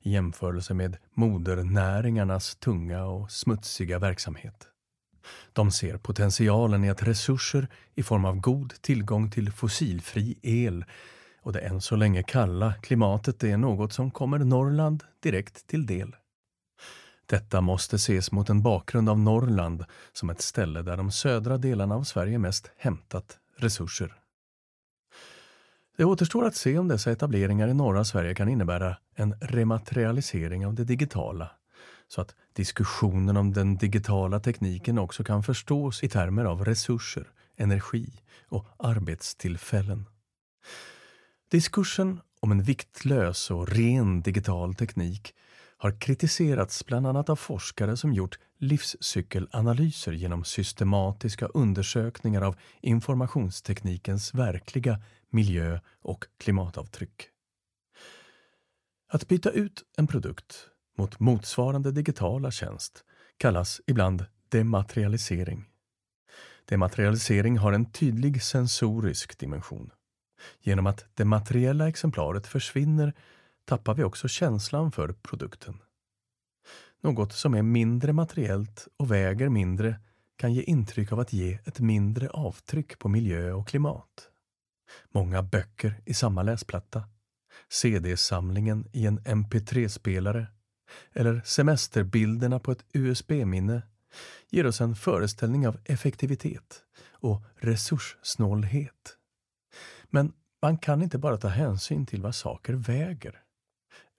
[0.00, 4.68] i jämförelse med modernäringarnas tunga och smutsiga verksamhet.
[5.52, 10.84] De ser potentialen i att resurser i form av god tillgång till fossilfri el
[11.42, 16.16] och det än så länge kalla klimatet är något som kommer Norrland direkt till del.
[17.26, 21.94] Detta måste ses mot en bakgrund av Norrland som ett ställe där de södra delarna
[21.94, 24.14] av Sverige mest hämtat resurser.
[25.96, 30.74] Det återstår att se om dessa etableringar i norra Sverige kan innebära en rematerialisering av
[30.74, 31.50] det digitala
[32.08, 38.12] så att diskussionen om den digitala tekniken också kan förstås i termer av resurser, energi
[38.48, 40.06] och arbetstillfällen.
[41.50, 45.34] Diskursen om en viktlös och ren digital teknik
[45.76, 55.00] har kritiserats bland annat av forskare som gjort livscykelanalyser genom systematiska undersökningar av informationsteknikens verkliga
[55.30, 57.28] miljö och klimatavtryck.
[59.08, 60.66] Att byta ut en produkt
[60.98, 63.04] mot motsvarande digitala tjänst
[63.36, 65.64] kallas ibland dematerialisering.
[66.64, 69.90] Dematerialisering har en tydlig sensorisk dimension.
[70.60, 73.14] Genom att det materiella exemplaret försvinner
[73.64, 75.82] tappar vi också känslan för produkten.
[77.00, 80.00] Något som är mindre materiellt och väger mindre
[80.36, 84.30] kan ge intryck av att ge ett mindre avtryck på miljö och klimat.
[85.10, 87.04] Många böcker i samma läsplatta,
[87.68, 90.46] CD-samlingen i en MP3-spelare
[91.12, 93.82] eller semesterbilderna på ett USB-minne
[94.50, 99.17] ger oss en föreställning av effektivitet och resurssnålhet.
[100.10, 103.42] Men man kan inte bara ta hänsyn till vad saker väger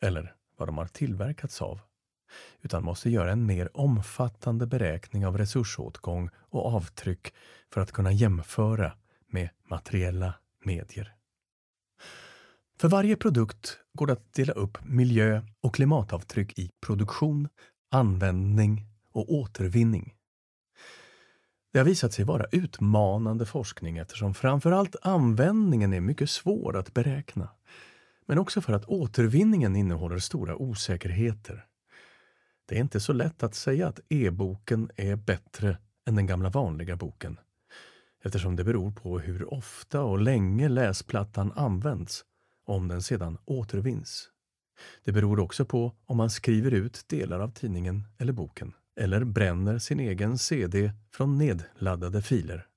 [0.01, 1.79] eller vad de har tillverkats av
[2.61, 7.33] utan måste göra en mer omfattande beräkning av resursåtgång och avtryck
[7.73, 8.93] för att kunna jämföra
[9.27, 10.33] med materiella
[10.65, 11.15] medier.
[12.79, 17.49] För varje produkt går det att dela upp miljö och klimatavtryck i produktion,
[17.91, 20.15] användning och återvinning.
[21.71, 27.49] Det har visat sig vara utmanande forskning eftersom framförallt användningen är mycket svår att beräkna.
[28.25, 31.65] Men också för att återvinningen innehåller stora osäkerheter.
[32.65, 35.77] Det är inte så lätt att säga att e-boken är bättre
[36.07, 37.39] än den gamla vanliga boken
[38.23, 42.25] eftersom det beror på hur ofta och länge läsplattan används
[42.65, 44.29] om den sedan återvinns.
[45.03, 49.79] Det beror också på om man skriver ut delar av tidningen eller boken eller bränner
[49.79, 52.67] sin egen CD från nedladdade filer.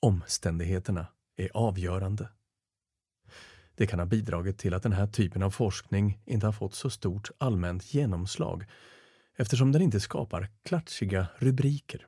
[0.00, 2.28] Omständigheterna är avgörande.
[3.74, 6.90] Det kan ha bidragit till att den här typen av forskning inte har fått så
[6.90, 8.64] stort allmänt genomslag
[9.36, 12.06] eftersom den inte skapar klatschiga rubriker.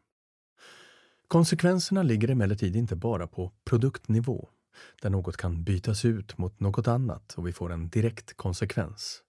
[1.28, 4.48] Konsekvenserna ligger emellertid inte bara på produktnivå
[5.02, 9.22] där något kan bytas ut mot något annat och vi får en direkt konsekvens.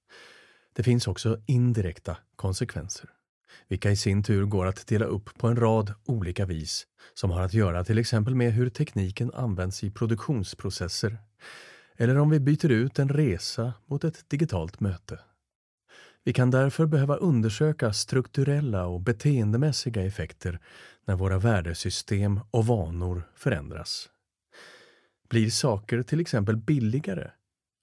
[0.74, 3.10] Det finns också indirekta konsekvenser,
[3.68, 7.42] vilka i sin tur går att dela upp på en rad olika vis som har
[7.42, 11.18] att göra till exempel med hur tekniken används i produktionsprocesser
[11.98, 15.20] eller om vi byter ut en resa mot ett digitalt möte.
[16.24, 20.60] Vi kan därför behöva undersöka strukturella och beteendemässiga effekter
[21.06, 24.10] när våra värdesystem och vanor förändras.
[25.30, 27.32] Blir saker till exempel billigare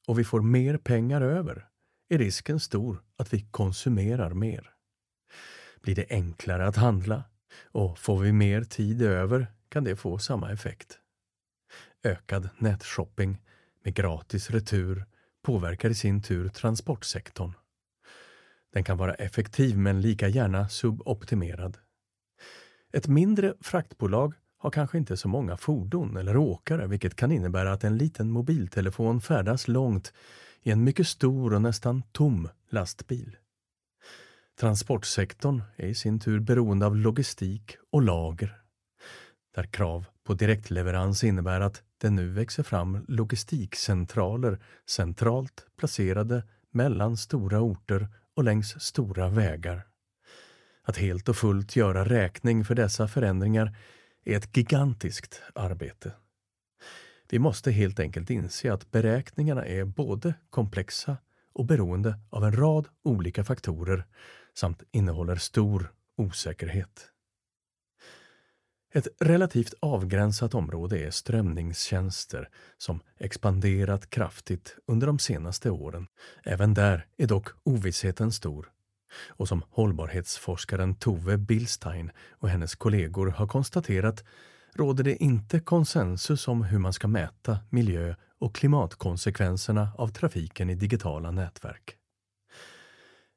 [0.07, 1.69] och vi får mer pengar över
[2.09, 4.71] är risken stor att vi konsumerar mer.
[5.83, 7.25] Blir det enklare att handla
[7.65, 10.99] och får vi mer tid över kan det få samma effekt.
[12.05, 13.39] Ökad nätshopping
[13.85, 15.05] med gratis retur
[15.43, 17.53] påverkar i sin tur transportsektorn.
[18.73, 21.79] Den kan vara effektiv men lika gärna suboptimerad.
[22.93, 27.85] Ett mindre fraktbolag har kanske inte så många fordon eller åkare vilket kan innebära att
[27.85, 30.13] en liten mobiltelefon färdas långt
[30.63, 33.37] i en mycket stor och nästan tom lastbil.
[34.63, 38.59] Transportsektorn är i sin tur beroende av logistik och lager
[39.55, 47.61] där krav på direktleverans innebär att det nu växer fram logistikcentraler centralt placerade mellan stora
[47.61, 49.87] orter och längs stora vägar.
[50.83, 53.77] Att helt och fullt göra räkning för dessa förändringar
[54.25, 56.13] är ett gigantiskt arbete.
[57.31, 61.17] Vi måste helt enkelt inse att beräkningarna är både komplexa
[61.53, 64.07] och beroende av en rad olika faktorer
[64.55, 67.09] samt innehåller stor osäkerhet.
[68.95, 76.07] Ett relativt avgränsat område är strömningstjänster som expanderat kraftigt under de senaste åren.
[76.45, 78.73] Även där är dock ovissheten stor
[79.29, 84.25] och som hållbarhetsforskaren Tove Billstein och hennes kollegor har konstaterat
[84.75, 90.75] råder det inte konsensus om hur man ska mäta miljö och klimatkonsekvenserna av trafiken i
[90.75, 91.97] digitala nätverk.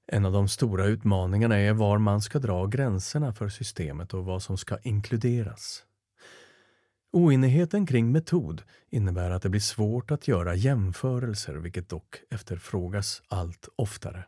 [0.08, 4.44] En av de stora utmaningarna är var man ska dra gränserna för systemet och vad
[4.44, 5.84] som ska inkluderas.
[7.12, 13.70] Oenigheten kring metod innebär att det blir svårt att göra jämförelser, vilket dock efterfrågas allt
[13.76, 14.26] oftare.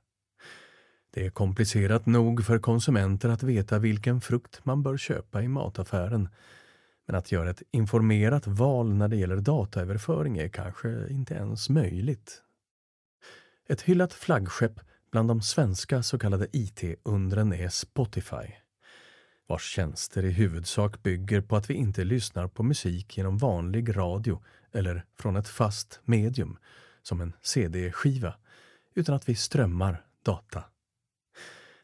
[1.13, 6.29] Det är komplicerat nog för konsumenter att veta vilken frukt man bör köpa i mataffären.
[7.07, 12.41] Men att göra ett informerat val när det gäller dataöverföring är kanske inte ens möjligt.
[13.69, 14.79] Ett hyllat flaggskepp
[15.11, 18.53] bland de svenska så kallade IT-undren är Spotify
[19.47, 24.43] vars tjänster i huvudsak bygger på att vi inte lyssnar på musik genom vanlig radio
[24.71, 26.57] eller från ett fast medium,
[27.01, 28.33] som en CD-skiva,
[28.93, 30.63] utan att vi strömmar data.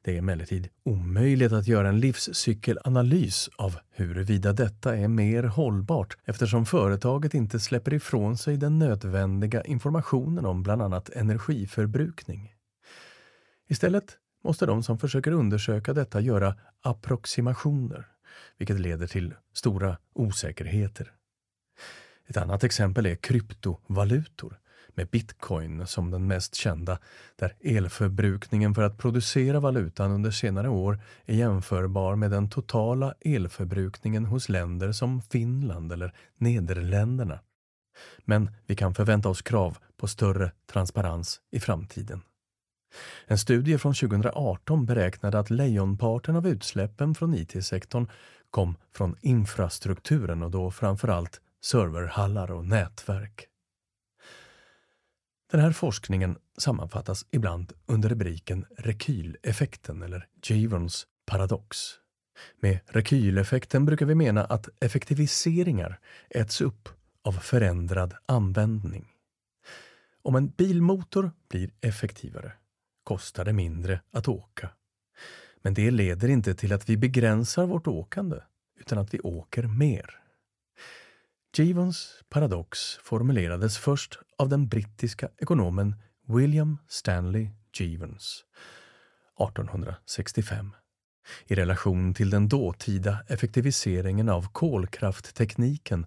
[0.06, 6.66] Det är emellertid omöjligt att göra en livscykelanalys av huruvida detta är mer hållbart eftersom
[6.66, 12.54] företaget inte släpper ifrån sig den nödvändiga informationen om bland annat energiförbrukning.
[13.68, 18.08] Istället måste de som försöker undersöka detta göra approximationer,
[18.58, 21.12] vilket leder till stora osäkerheter.
[22.28, 24.60] Ett annat exempel är kryptovalutor
[24.96, 27.00] med bitcoin som den mest kända,
[27.36, 34.26] där elförbrukningen för att producera valutan under senare år är jämförbar med den totala elförbrukningen
[34.26, 37.40] hos länder som Finland eller Nederländerna.
[38.26, 42.22] Men vi kan förvänta oss krav på större transparens i framtiden.
[43.28, 48.08] En studie från 2018 beräknade att lejonparten av utsläppen från IT-sektorn
[48.50, 53.48] kom från infrastrukturen och då framförallt serverhallar och nätverk.
[55.54, 61.78] Den här forskningen sammanfattas ibland under rubriken rekyleffekten eller Jevons paradox.
[62.60, 66.90] Med rekyleffekten brukar vi mena att effektiviseringar äts upp
[67.24, 69.06] av förändrad användning.
[70.22, 72.52] Om en bilmotor blir effektivare
[73.04, 74.70] kostar det mindre att åka.
[75.62, 78.38] Men det leder inte till att vi begränsar vårt åkande,
[78.80, 80.23] utan att vi åker mer.
[81.58, 85.96] Jevons paradox formulerades först av den brittiska ekonomen
[86.28, 88.44] William Stanley Jevons
[89.40, 90.76] 1865
[91.48, 96.06] i relation till den dåtida effektiviseringen av kolkrafttekniken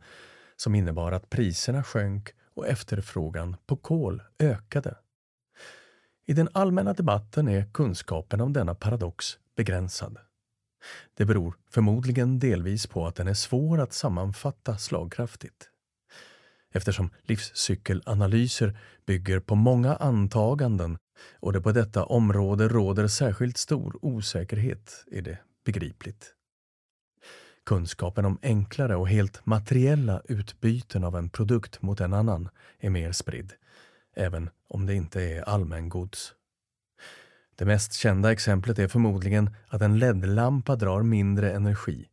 [0.56, 4.96] som innebar att priserna sjönk och efterfrågan på kol ökade.
[6.26, 10.18] I den allmänna debatten är kunskapen om denna paradox begränsad.
[11.14, 15.70] Det beror förmodligen delvis på att den är svår att sammanfatta slagkraftigt.
[16.72, 20.98] Eftersom livscykelanalyser bygger på många antaganden
[21.40, 26.32] och det på detta område råder särskilt stor osäkerhet är det begripligt.
[27.64, 33.12] Kunskapen om enklare och helt materiella utbyten av en produkt mot en annan är mer
[33.12, 33.52] spridd
[34.16, 36.34] även om det inte är allmängods.
[37.58, 42.08] Det mest kända exemplet är förmodligen att en LED-lampa drar mindre energi,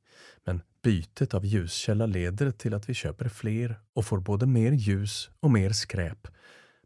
[0.45, 5.29] men bytet av ljuskälla leder till att vi köper fler och får både mer ljus
[5.39, 6.27] och mer skräp,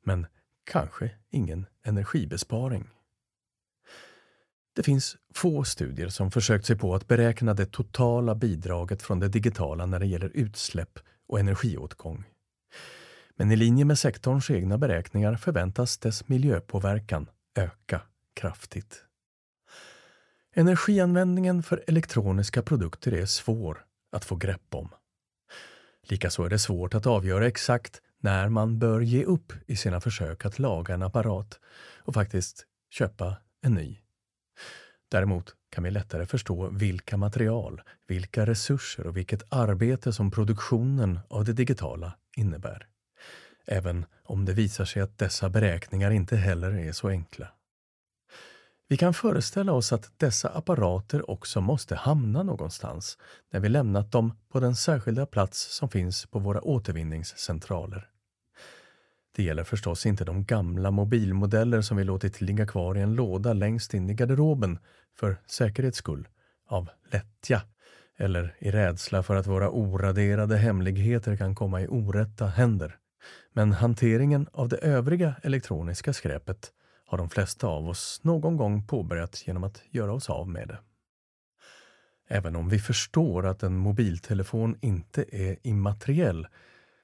[0.03, 0.27] men
[0.71, 2.89] kanske ingen energibesparing.
[4.75, 9.27] Det finns få studier som försökt sig på att beräkna det totala bidraget från det
[9.27, 12.23] digitala när det gäller utsläpp och energiåtgång.
[13.35, 18.01] Men i linje med sektorns egna beräkningar förväntas dess miljöpåverkan öka
[18.37, 19.03] kraftigt.
[20.53, 24.89] Energianvändningen för elektroniska produkter är svår att få grepp om.
[26.03, 30.45] Likaså är det svårt att avgöra exakt när man bör ge upp i sina försök
[30.45, 31.59] att laga en apparat
[31.97, 33.99] och faktiskt köpa en ny.
[35.11, 41.45] Däremot kan vi lättare förstå vilka material, vilka resurser och vilket arbete som produktionen av
[41.45, 42.87] det digitala innebär
[43.67, 47.47] även om det visar sig att dessa beräkningar inte heller är så enkla.
[48.89, 53.17] Vi kan föreställa oss att dessa apparater också måste hamna någonstans
[53.51, 58.09] när vi lämnat dem på den särskilda plats som finns på våra återvinningscentraler.
[59.35, 63.53] Det gäller förstås inte de gamla mobilmodeller som vi låtit ligga kvar i en låda
[63.53, 64.79] längst in i garderoben
[65.19, 66.27] för säkerhets skull,
[66.67, 67.61] av lättja
[68.17, 72.97] eller i rädsla för att våra oraderade hemligheter kan komma i orätta händer.
[73.53, 76.71] Men hanteringen av det övriga elektroniska skräpet
[77.07, 80.79] har de flesta av oss någon gång påbörjat genom att göra oss av med det.
[82.27, 86.47] Även om vi förstår att en mobiltelefon inte är immateriell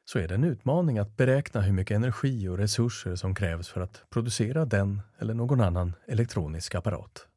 [0.05, 3.81] så är det en utmaning att beräkna hur mycket energi och resurser som krävs för
[3.81, 7.27] att producera den eller någon annan elektronisk apparat.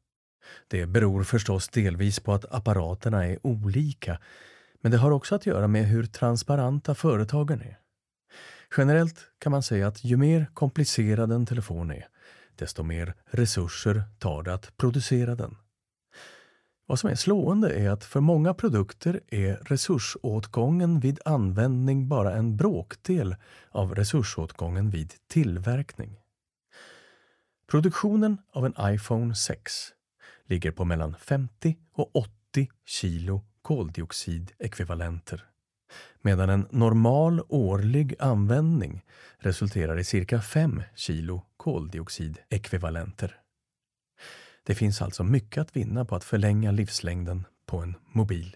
[0.67, 4.19] Det beror förstås delvis på att apparaterna är olika
[4.81, 7.79] Men det har också att göra med hur transparenta företagen är.
[8.77, 12.07] Generellt kan man säga att ju mer komplicerad en telefon är,
[12.57, 15.55] desto mer resurser tar det att producera den.
[16.85, 22.57] Vad som är slående är att för många produkter är resursåtgången vid användning bara en
[22.57, 23.35] bråkdel
[23.69, 26.19] av resursåtgången vid tillverkning.
[27.71, 29.73] Produktionen av en iPhone 6
[30.45, 35.45] ligger på mellan 50 och 80 kilo koldioxidekvivalenter
[36.21, 39.05] medan en normal årlig användning
[39.37, 43.39] resulterar i cirka 5 kilo koldioxidekvivalenter.
[44.63, 48.55] Det finns alltså mycket att vinna på att förlänga livslängden på en mobil.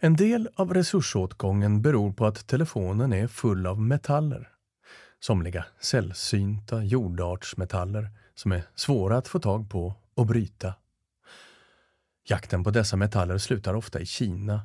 [0.00, 4.48] En del av resursåtgången beror på att telefonen är full av metaller.
[5.20, 10.74] Somliga sällsynta jordartsmetaller som är svåra att få tag på och bryta.
[12.28, 14.60] Jakten på dessa metaller slutar ofta i Kina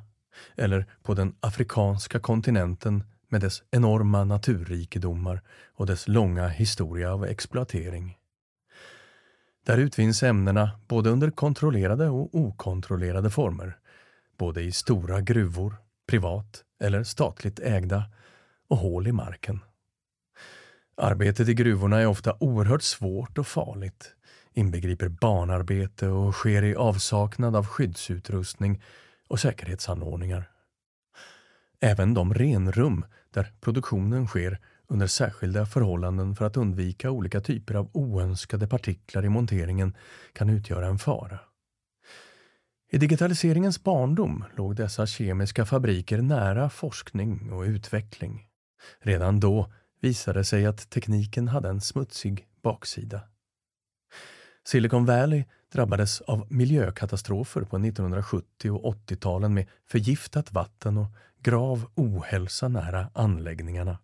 [0.56, 5.42] eller på den afrikanska kontinenten med dess enorma naturrikedomar
[5.74, 8.18] och dess långa historia av exploatering.
[9.66, 13.78] Där utvinns ämnena både under kontrollerade och okontrollerade former,
[14.38, 15.76] både i stora gruvor,
[16.06, 18.04] privat eller statligt ägda,
[18.68, 19.60] och hål i marken.
[20.96, 24.14] Arbetet i gruvorna är ofta oerhört svårt och farligt,
[24.52, 28.82] inbegriper barnarbete och sker i avsaknad av skyddsutrustning
[29.32, 30.50] och säkerhetsanordningar.
[31.80, 37.90] Även de renrum där produktionen sker under särskilda förhållanden för att undvika olika typer av
[37.92, 39.96] oönskade partiklar i monteringen
[40.32, 41.38] kan utgöra en fara.
[42.90, 48.46] I digitaliseringens barndom låg dessa kemiska fabriker nära forskning och utveckling.
[49.00, 53.20] Redan då visade det sig att tekniken hade en smutsig baksida.
[54.64, 61.06] Silicon Valley drabbades av miljökatastrofer på 1970 och 80-talen med förgiftat vatten och
[61.42, 63.98] grav ohälsa nära anläggningarna.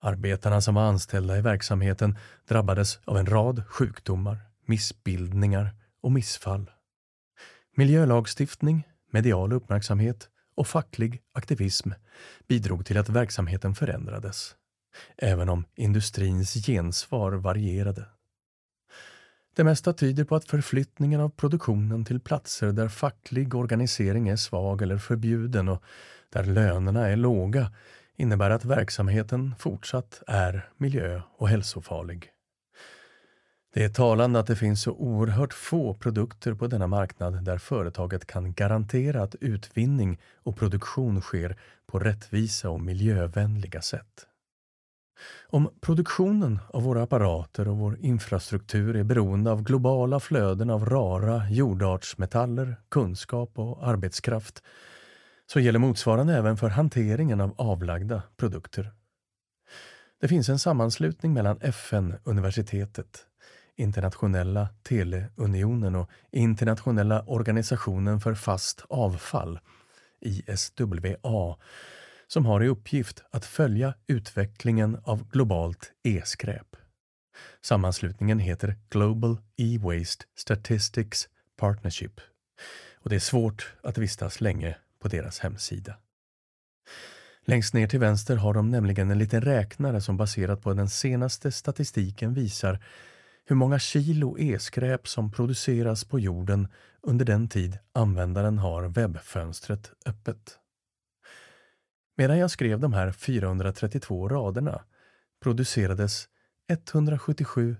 [0.00, 2.18] Arbetarna som var anställda i verksamheten
[2.48, 6.70] drabbades av en rad sjukdomar, missbildningar och missfall.
[7.76, 11.90] Miljölagstiftning, medial uppmärksamhet och facklig aktivism
[12.48, 14.54] bidrog till att verksamheten förändrades,
[15.16, 18.06] även om industrins gensvar varierade.
[19.56, 24.82] Det mesta tyder på att förflyttningen av produktionen till platser där facklig organisering är svag
[24.82, 25.82] eller förbjuden och
[26.32, 27.72] där lönerna är låga
[28.16, 32.30] innebär att verksamheten fortsatt är miljö och hälsofarlig.
[33.74, 38.26] Det är talande att det finns så oerhört få produkter på denna marknad där företaget
[38.26, 44.26] kan garantera att utvinning och produktion sker på rättvisa och miljövänliga sätt.
[45.46, 51.48] Om produktionen av våra apparater och vår infrastruktur är beroende av globala flöden av rara
[51.50, 54.62] jordartsmetaller, kunskap och arbetskraft
[55.46, 58.92] så gäller motsvarande även för hanteringen av avlagda produkter.
[60.20, 63.26] Det finns en sammanslutning mellan FN-universitetet,
[63.76, 69.58] Internationella teleunionen och Internationella organisationen för fast avfall,
[70.20, 71.56] ISWA,
[72.26, 76.76] som har i uppgift att följa utvecklingen av globalt e-skräp.
[77.62, 82.20] Sammanslutningen heter Global E-Waste Statistics Partnership
[83.04, 85.96] och det är svårt att vistas länge på deras hemsida.
[87.46, 91.52] Längst ner till vänster har de nämligen en liten räknare som baserat på den senaste
[91.52, 92.84] statistiken visar
[93.46, 96.68] hur många kilo e-skräp som produceras på jorden
[97.02, 100.58] under den tid användaren har webbfönstret öppet.
[102.16, 104.84] Medan jag skrev de här 432 raderna
[105.42, 106.28] producerades
[106.68, 107.76] 177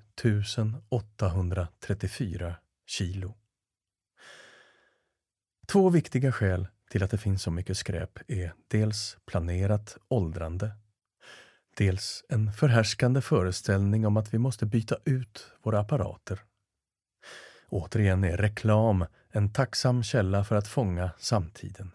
[0.89, 2.57] 834
[2.87, 3.35] kilo.
[5.67, 10.71] Två viktiga skäl till att det finns så mycket skräp är dels planerat åldrande,
[11.77, 16.43] dels en förhärskande föreställning om att vi måste byta ut våra apparater.
[17.69, 21.91] Återigen är reklam en tacksam källa för att fånga samtiden.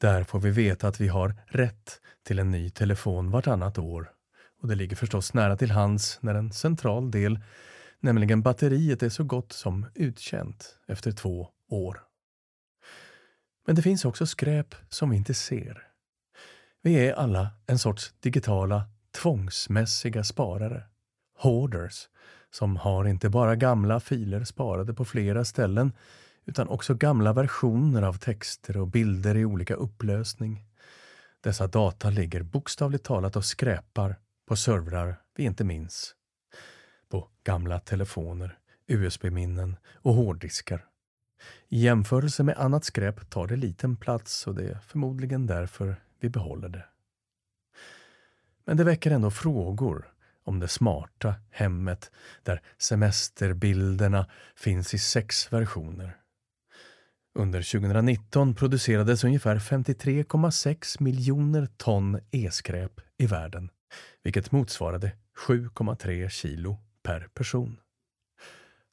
[0.00, 4.12] Där får vi veta att vi har rätt till en ny telefon vartannat år.
[4.62, 7.40] Och det ligger förstås nära till hands när en central del,
[8.00, 12.02] nämligen batteriet, är så gott som uttjänt efter två år.
[13.66, 15.82] Men det finns också skräp som vi inte ser.
[16.82, 18.84] Vi är alla en sorts digitala
[19.22, 20.82] tvångsmässiga sparare.
[21.38, 22.08] Hoarders,
[22.50, 25.92] som har inte bara gamla filer sparade på flera ställen
[26.46, 30.64] utan också gamla versioner av texter och bilder i olika upplösning.
[31.40, 34.16] Dessa data ligger bokstavligt talat och skräpar
[34.48, 36.14] på servrar vi inte minns.
[37.08, 40.86] På gamla telefoner, USB-minnen och hårddiskar.
[41.68, 46.28] I jämförelse med annat skräp tar det liten plats och det är förmodligen därför vi
[46.28, 46.84] behåller det.
[48.64, 50.12] Men det väcker ändå frågor
[50.44, 52.10] om det smarta hemmet
[52.42, 54.26] där semesterbilderna
[54.56, 56.16] finns i sex versioner.
[57.38, 63.70] Under 2019 producerades ungefär 53,6 miljoner ton e-skräp i världen,
[64.24, 65.12] vilket motsvarade
[65.48, 67.76] 7,3 kilo per person.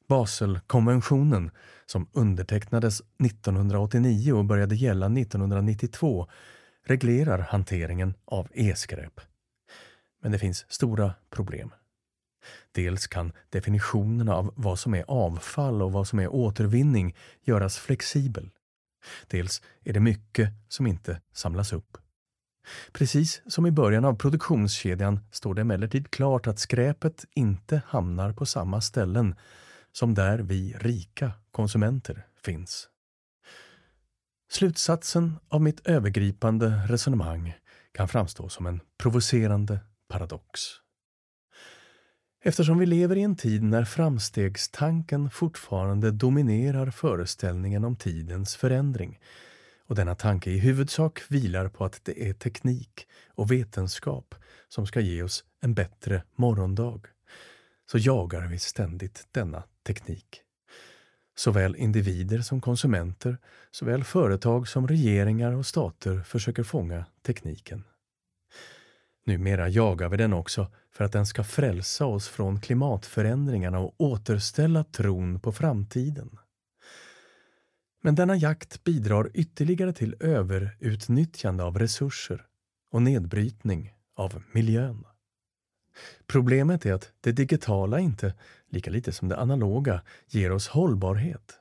[0.08, 1.50] Baselkonventionen,
[1.86, 6.26] som undertecknades 1989 och började gälla 1992,
[6.86, 9.20] reglerar hanteringen av e-skräp.
[10.22, 11.70] Men det finns stora problem.
[12.72, 18.50] Dels kan definitionerna av vad som är avfall och vad som är återvinning göras flexibel.
[19.26, 21.98] Dels är det mycket som inte samlas upp.
[22.92, 28.46] Precis som i början av produktionskedjan står det emellertid klart att skräpet inte hamnar på
[28.46, 29.34] samma ställen
[29.92, 32.88] som där vi rika konsumenter finns.
[34.50, 37.54] Slutsatsen av mitt övergripande resonemang
[37.92, 40.60] kan framstå som en provocerande paradox.
[42.46, 49.20] Eftersom vi lever i en tid när framstegstanken fortfarande dominerar föreställningen om tidens förändring
[49.86, 54.34] och denna tanke i huvudsak vilar på att det är teknik och vetenskap
[54.68, 57.00] som ska ge oss en bättre morgondag,
[57.90, 60.40] så jagar vi ständigt denna teknik.
[61.36, 63.38] Såväl individer som konsumenter,
[63.70, 67.84] såväl företag som regeringar och stater försöker fånga tekniken.
[69.26, 74.84] Numera jagar vi den också för att den ska frälsa oss från klimatförändringarna och återställa
[74.84, 76.38] tron på framtiden.
[78.02, 82.46] Men denna jakt bidrar ytterligare till överutnyttjande av resurser
[82.90, 85.04] och nedbrytning av miljön.
[86.26, 88.34] Problemet är att det digitala inte,
[88.68, 91.60] lika lite som det analoga, ger oss hållbarhet.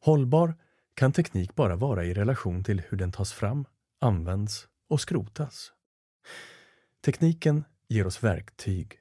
[0.00, 0.54] Hållbar
[0.94, 3.64] kan teknik bara vara i relation till hur den tas fram,
[4.00, 5.72] används och skrotas.
[7.04, 8.98] Tekniken ger oss verktyg,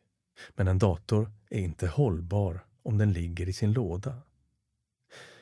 [0.56, 4.22] men en dator är inte hållbar om den ligger i sin låda.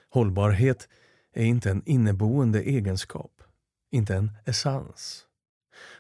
[0.10, 0.90] Hållbarhet
[1.34, 3.42] är inte en inneboende egenskap,
[3.92, 5.26] inte en essens.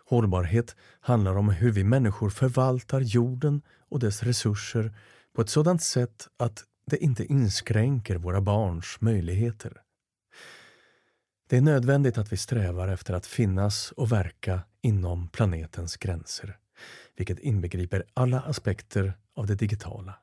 [0.05, 4.97] Hållbarhet handlar om hur vi människor förvaltar jorden och dess resurser
[5.33, 9.81] på ett sådant sätt att det inte inskränker våra barns möjligheter.
[11.49, 16.57] Det är nödvändigt att vi strävar efter att finnas och verka inom planetens gränser,
[17.17, 20.13] vilket inbegriper alla aspekter av det digitala.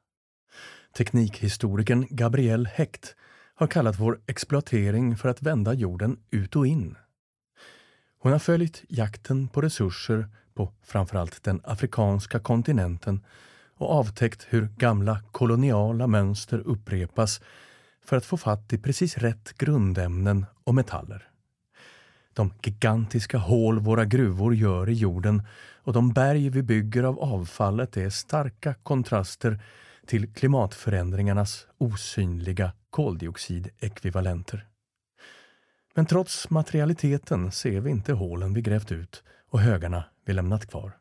[0.97, 3.17] Teknikhistorikern Gabriel Hecht
[3.55, 6.97] har kallat vår exploatering för att vända jorden ut och in.
[8.19, 13.25] Hon har följt jakten på resurser på framförallt den afrikanska kontinenten
[13.77, 17.41] och avtäckt hur gamla koloniala mönster upprepas
[18.05, 21.29] för att få fatt i precis rätt grundämnen och metaller.
[22.33, 25.43] De gigantiska hål våra gruvor gör i jorden
[25.83, 29.61] och de berg vi bygger av avfallet är starka kontraster
[30.07, 34.67] till klimatförändringarnas osynliga koldioxidekvivalenter.
[35.95, 40.93] Men trots materialiteten ser vi inte hålen vi grävt ut och högarna vi lämnat kvar.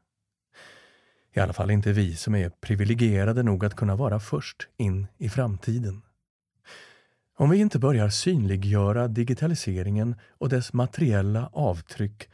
[1.35, 5.29] I alla fall inte vi som är privilegierade nog att kunna vara först in i
[5.29, 6.01] framtiden.
[7.35, 12.29] Om vi inte börjar synliggöra digitaliseringen och dess materiella avtryck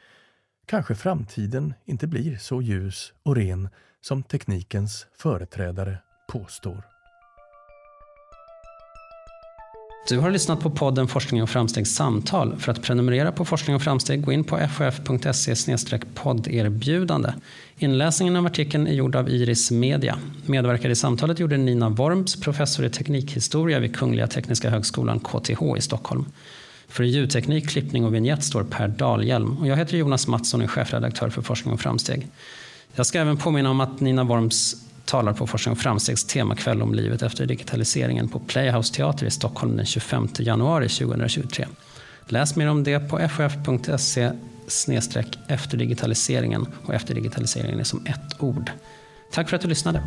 [0.65, 3.69] kanske framtiden inte blir så ljus och ren
[4.01, 5.97] som teknikens företrädare
[6.27, 6.98] påstår.
[10.09, 12.55] Du har lyssnat på podden Forskning och framstegs samtal.
[12.59, 15.77] För att prenumerera på Forskning och framsteg, gå in på ff.se
[16.13, 17.33] podderbjudande.
[17.77, 20.19] Inläsningen av artikeln är gjord av Iris Media.
[20.45, 25.81] Medverkade i samtalet gjorde Nina Worms, professor i teknikhistoria vid Kungliga Tekniska Högskolan, KTH i
[25.81, 26.25] Stockholm.
[26.87, 30.67] För ljudteknik, klippning och vignett står Per Dahlhjelm och jag heter Jonas Mattsson och är
[30.67, 32.27] chefredaktör för Forskning och framsteg.
[32.95, 34.75] Jag ska även påminna om att Nina Worms
[35.09, 39.77] talar på Forskning och framstegs temakväll om livet efter digitaliseringen på Playhouse Teater i Stockholm
[39.77, 41.67] den 25 januari 2023.
[42.27, 44.31] Läs mer om det på ff.se
[45.47, 48.71] efter digitaliseringen och efter digitaliseringen är som ett ord.
[49.31, 50.03] Tack för att du lyssnade.